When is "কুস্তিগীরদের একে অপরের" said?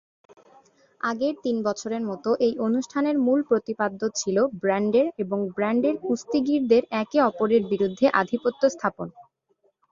6.01-7.63